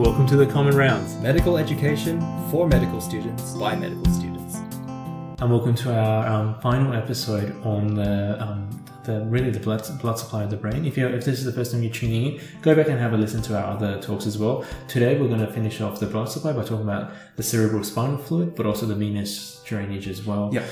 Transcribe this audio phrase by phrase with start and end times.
[0.00, 4.54] Welcome to the Common Rounds, Medical education for medical students by medical students.
[4.54, 8.70] and welcome to our um, final episode on the um,
[9.04, 10.86] the really the blood blood supply of the brain.
[10.86, 13.12] If you if this is the first time you're tuning in, go back and have
[13.12, 14.64] a listen to our other talks as well.
[14.88, 18.16] Today we're going to finish off the blood supply by talking about the cerebral spinal
[18.16, 20.48] fluid, but also the venous drainage as well.
[20.50, 20.64] Yeah.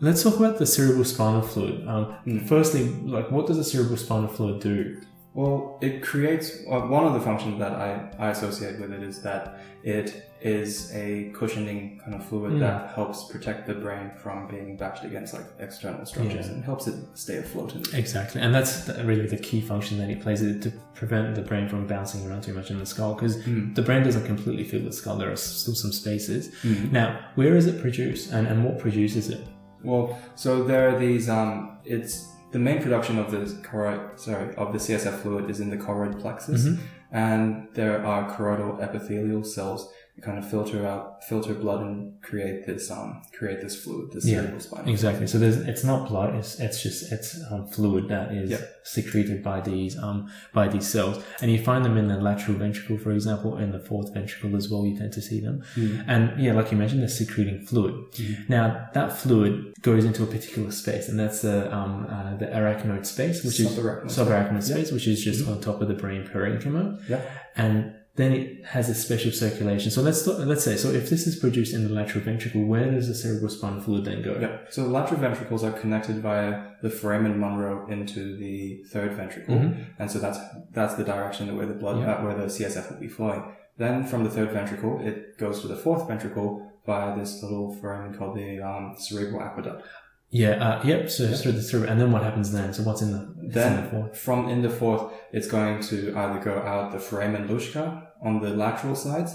[0.00, 1.86] Let's talk about the cerebral spinal fluid.
[1.86, 5.00] Um, Firstly, like what does the cerebral spinal fluid do?
[5.34, 9.20] Well, it creates uh, one of the functions that I, I associate with it is
[9.22, 12.60] that it is a cushioning kind of fluid Mm.
[12.60, 16.52] that helps protect the brain from being bashed against like external structures Yeah.
[16.52, 17.74] and helps it stay afloat.
[17.74, 21.34] In Exactly, and that's the- really the key function that it plays is to prevent
[21.34, 23.74] the brain from bouncing around too much in the skull because Mm.
[23.74, 25.16] the brain doesn't completely fill the skull.
[25.16, 26.50] There are still some spaces.
[26.62, 26.92] Mm.
[26.92, 29.40] Now, where is it produced, and, and what produces it?
[29.82, 31.28] Well, so there are these.
[31.28, 35.68] Um, it's the main production of the choroid, sorry, of the CSF fluid is in
[35.74, 36.78] the choroid plexus, Mhm.
[37.10, 37.40] and
[37.78, 39.80] there are choroidal epithelial cells
[40.22, 44.38] kind of filter out, filter blood and create this, um, create this fluid, this Yeah,
[44.40, 44.88] cerebral spinal.
[44.88, 45.26] Exactly.
[45.26, 46.34] So there's it's not blood.
[46.36, 48.58] It's it's just it's um, fluid that is Yeah.
[48.84, 52.96] secreted by these um by these cells, and you find them in the lateral ventricle,
[52.96, 54.86] for example, in the fourth ventricle as well.
[54.86, 56.04] You tend to see them, Mm.
[56.06, 57.94] and yeah, like you mentioned, they're secreting fluid.
[58.12, 58.48] Mhm.
[58.48, 63.04] Now that fluid goes into a particular space, and that's the um uh, the arachnoid
[63.04, 64.10] space, which is Subarachnoid.
[64.10, 64.74] subarachnoid Yeah.
[64.76, 67.20] space, which is just on top of the brain parenchyma, Yeah.
[67.56, 69.90] and then it has a special circulation.
[69.90, 73.08] So let's let's say so if this is produced in the lateral ventricle, where does
[73.08, 74.38] the cerebral spinal fluid then go?
[74.40, 74.58] Yeah.
[74.70, 76.50] So the lateral ventricles are connected via
[76.82, 79.84] the foramen Monro into the third ventricle, Mhm.
[79.98, 80.38] and so that's
[80.72, 82.12] that's the direction that where the blood, Yeah.
[82.14, 83.42] uh, where the CSF will be flowing.
[83.78, 88.14] Then from the third ventricle, it goes to the fourth ventricle via this little foramen
[88.16, 89.82] called the um, cerebral aqueduct.
[90.30, 91.10] Yeah, uh, yep.
[91.10, 92.72] So through the through, and then what happens then?
[92.72, 94.16] So what's in the it's in the Then fourth?
[94.18, 98.50] from in the fourth, it's going to either go out the foramen luschka on the
[98.50, 99.32] lateral sides,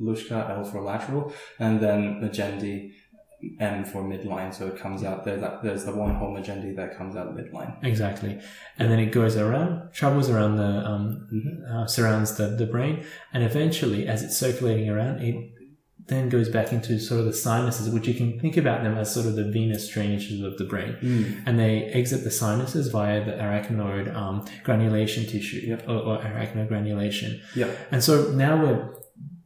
[0.00, 2.92] Luschka, L for lateral, and then Magendie
[3.58, 4.52] M for midline.
[4.54, 7.72] So it comes out there's that, there's the one whole Magendie that comes out midline.
[7.82, 8.38] Exactly,
[8.78, 11.54] and then it goes around, travels around the um, Mhm.
[11.70, 15.34] uh, surrounds the the brain, and eventually, as it's circulating around, it
[16.10, 19.12] then goes back into sort of the sinuses, which you can think about them as
[19.14, 20.96] sort of the venous drainages of the brain.
[21.46, 25.88] and they exit the sinuses via the arachnoid um, granulation tissue Yep.
[25.88, 27.40] or, or arachnoid granulation.
[27.56, 27.70] Yeah.
[27.90, 28.80] And so now we're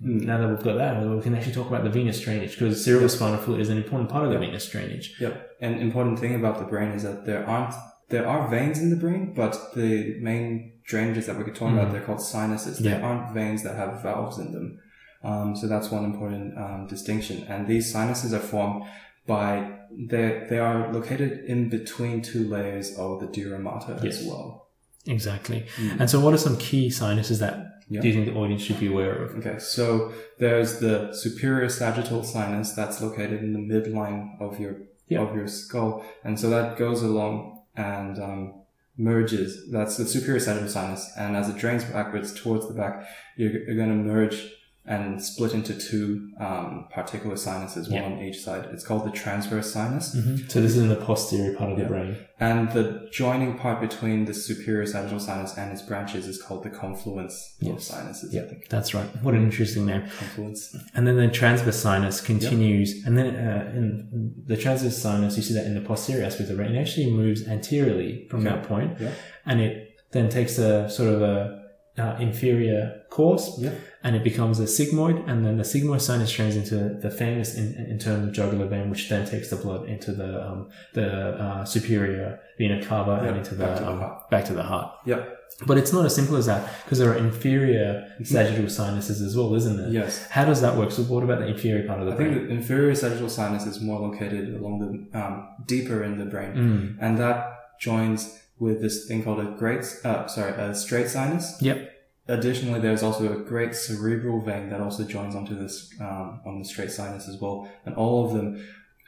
[0.00, 0.22] Mm.
[0.30, 3.08] now that we've got that, we can actually talk about the venous drainage because cerebral
[3.08, 5.16] spinal fluid is an important part of the venous drainage.
[5.20, 5.34] Yep.
[5.60, 7.74] An important thing about the brain is that there aren't
[8.08, 11.80] there are veins in the brain, but the main drainages that we're talking Mm.
[11.80, 12.78] about they're called sinuses.
[12.78, 13.04] There Yeah.
[13.06, 14.78] aren't veins that have valves in them.
[15.22, 17.44] Um, so that's one important um, distinction.
[17.48, 18.84] And these sinuses are formed
[19.26, 24.20] by they they are located in between two layers of the dura mater Yes.
[24.20, 24.68] as well.
[25.06, 25.66] Exactly.
[25.76, 26.00] Mm.
[26.00, 27.54] And so, what are some key sinuses that
[27.88, 28.00] Yeah.
[28.02, 29.34] do you think the audience should be aware of?
[29.38, 34.74] Okay, so there's the superior sagittal sinus that's located in the midline of your
[35.08, 35.20] Yeah.
[35.22, 38.54] of your skull, and so that goes along and um,
[38.98, 39.70] merges.
[39.70, 43.76] That's the superior sagittal sinus, and as it drains backwards towards the back, you're, you're
[43.76, 44.52] going to merge
[44.88, 48.66] and split into two um, particular sinuses, one on each side.
[48.72, 50.50] It's called the transverse sinus, Mhm.
[50.50, 52.16] So, this is in the posterior part of the brain.
[52.40, 56.70] and the joining part between the superior sagittal sinus and its branches is called the
[56.70, 57.34] confluence
[57.66, 58.32] of sinuses.
[58.32, 59.08] Yeah, that's right.
[59.24, 60.04] What an interesting name.
[60.18, 60.74] confluence.
[60.94, 65.54] And then the transverse sinus continues, and then uh, in the transverse sinus, you see
[65.54, 68.50] that in the posterior aspect of the brain, it actually moves anteriorly from Okay.
[68.56, 69.10] that point, Yeah.
[69.44, 69.72] and it
[70.12, 71.60] then takes a sort of a
[71.98, 73.72] uh, inferior course, Yeah.
[74.04, 77.66] and it becomes a sigmoid, and then the sigmoid sinus drains into the famous in,
[77.94, 81.08] internal jugular vein, which then takes the blood into the um, the
[81.44, 84.30] uh, superior vena cava and into the, back to the um, heart.
[84.30, 84.92] back to the heart.
[85.04, 85.24] Yeah.
[85.66, 87.88] But it's not as simple as that because there are inferior
[88.22, 89.88] sagittal sinuses as well, isn't there?
[89.90, 90.24] Yes.
[90.36, 90.90] How does that work?
[90.92, 92.34] So what about the inferior part of the I brain?
[92.34, 94.74] think the inferior sagittal sinus is more located along
[95.12, 96.96] the um, deeper in the brain, Mm.
[97.04, 97.36] and that
[97.80, 98.20] joins
[98.58, 101.60] with this thing called a great, uh, sorry, a straight sinus.
[101.60, 101.92] Yep.
[102.28, 106.64] Additionally, there's also a great cerebral vein that also joins onto this um, on the
[106.64, 108.62] straight sinus as well, and all of them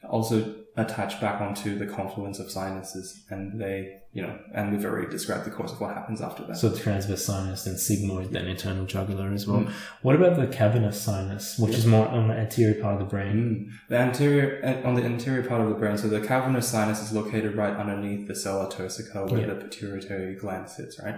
[0.08, 5.10] also attach back onto the confluence of sinuses, and they, you know, and we've already
[5.10, 6.56] described the course of what happens after that.
[6.56, 9.60] So the transverse sinus, then sigmoid, then internal jugular as well.
[9.60, 9.72] Mm.
[10.02, 13.36] What about the cavernous sinus, which is more on the anterior part of the brain?
[13.36, 13.88] Mm.
[13.88, 17.12] The anterior, uh, on the anterior part of the brain, so the cavernous sinus is
[17.12, 19.46] located right underneath the sella turcica where Yeah.
[19.46, 21.16] the pituitary gland sits, right?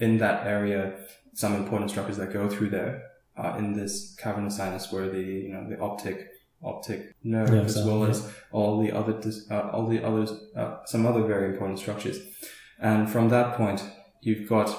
[0.00, 0.94] In that area,
[1.34, 3.02] some important structures that go through there,
[3.36, 6.29] uh, in this cavernous sinus where the, you know, the optic,
[6.62, 8.10] optic nerve Nerves as are, well yeah.
[8.10, 9.20] as all the other,
[9.50, 12.18] uh, all the others, uh, some other very important structures.
[12.78, 13.82] And from that point,
[14.20, 14.74] you've got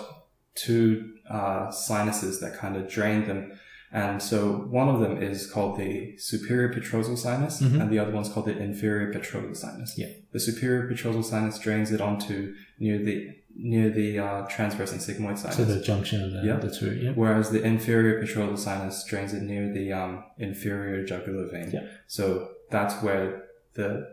[0.55, 3.53] two uh, sinuses that kind of drain them.
[3.93, 7.81] And so one of them is called the superior petrosal sinus, Mhm.
[7.81, 9.97] and the other one's called the inferior petrosal sinus.
[9.97, 10.07] Yeah.
[10.31, 15.37] The superior petrosal sinus drains it onto near the near the uh, transverse and sigmoid
[15.37, 15.57] sinus.
[15.57, 16.57] So the junction of the, Yeah.
[16.57, 16.93] the two.
[16.95, 17.11] Yeah.
[17.11, 21.71] Whereas the inferior petrosal sinus drains it near the um, inferior jugular vein.
[21.73, 21.87] Yeah.
[22.07, 23.43] So that's where
[23.73, 24.07] the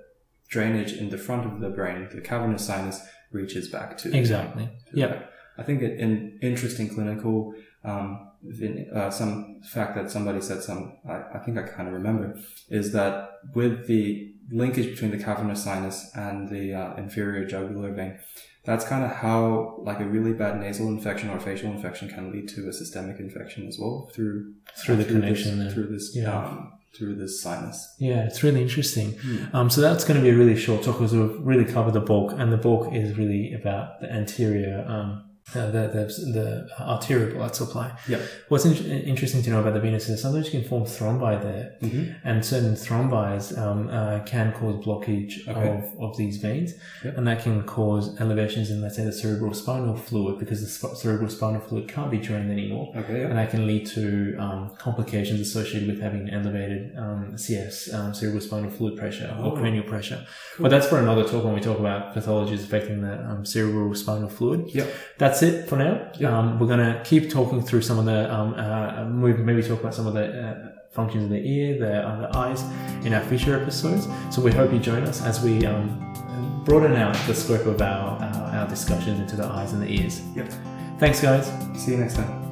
[0.49, 3.01] drainage in the front of the brain, the cavernous sinus,
[3.33, 4.17] reaches back to.
[4.17, 4.69] Exactly.
[4.93, 5.23] Yeah.
[5.59, 7.53] I think an interesting clinical,
[7.85, 11.95] um, vin- uh, some fact that somebody said some, I, I think I kind of
[11.95, 12.39] remember,
[12.71, 18.19] is that with the linkage between the cavernous sinus and the uh, inferior jugular vein,
[18.65, 22.49] that's kind of how like a really bad nasal infection or facial infection can lead
[22.51, 26.37] to a systemic infection as well through Through the connection this, through this Yeah.
[26.39, 27.95] um, through this sinus.
[27.99, 29.15] Yeah, it's really interesting.
[29.53, 32.01] Um, so that's going to be a really short talk because we've really covered the
[32.01, 37.35] bulk, and the bulk is really about the anterior, um, uh, the, the the arterial
[37.37, 37.91] blood supply.
[38.09, 38.21] Yep.
[38.49, 38.75] What's in-
[39.13, 42.13] interesting to know about the venous is sometimes you can form thrombi there, Mm-hmm.
[42.29, 45.69] and certain thrombi um, uh, can cause blockage Okay.
[45.69, 46.75] of, of these veins,
[47.05, 47.17] Yep.
[47.17, 50.97] and that can cause elevations in, let's say, the cerebral spinal fluid because the sp-
[50.97, 52.93] cerebral spinal fluid can't be drained anymore.
[52.97, 53.23] Okay.
[53.25, 58.41] And that can lead to um, complications associated with having elevated um, CS, um, cerebral
[58.43, 59.51] spinal fluid pressure Oh.
[59.51, 60.27] or cranial pressure.
[60.59, 64.29] But that's for another talk when we talk about pathologies affecting the um, cerebral spinal
[64.29, 64.75] fluid.
[64.75, 64.93] Yep.
[65.19, 66.11] That's it for now.
[66.19, 66.33] Yep.
[66.33, 69.81] Um, we're going to keep talking through some of the, um, uh, maybe maybe talk
[69.81, 72.63] about some of the uh, functions of the ear, the, uh, the eyes
[73.05, 74.09] in our future episodes.
[74.31, 78.21] So we hope you join us as we um, broaden out the scope of our,
[78.21, 80.23] our, our discussions into the eyes and the ears.
[80.37, 80.53] Yep.
[80.99, 81.47] Thanks, guys.
[81.77, 82.45] See you next time.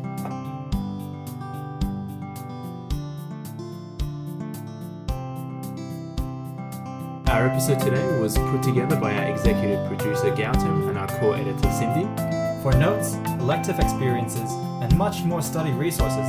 [7.29, 11.71] Our episode today was put together by our executive producer Gautam and our core editor
[11.73, 12.26] Cindy.
[12.67, 14.51] For notes, elective experiences,
[14.83, 16.27] and much more study resources,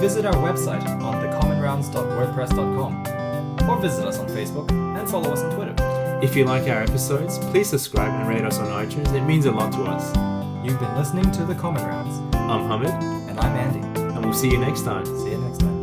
[0.00, 5.74] visit our website on thecommonrounds.wordpress.com or visit us on Facebook and follow us on Twitter.
[6.22, 9.12] If you like our episodes, please subscribe and rate us on iTunes.
[9.12, 10.14] It means a lot to us.
[10.64, 12.94] You've been listening to The Common Rounds, I'm Hamid,
[13.28, 13.80] and I'm Andy.
[14.00, 15.04] and we'll see you next time.
[15.04, 15.79] See you next time.